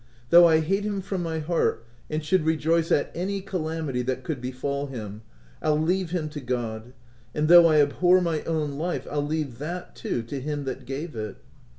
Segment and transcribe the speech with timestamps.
[0.31, 4.23] "Though I hate him from my heart, and should rejoice at any cala mity that
[4.23, 5.21] could befall him—
[5.61, 6.93] I'll leave him to God;
[7.35, 11.15] and though I abhor my own life, Pll leave that too, to Him that gave
[11.15, 11.35] it."